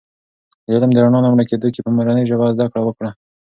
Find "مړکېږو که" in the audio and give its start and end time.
1.33-1.79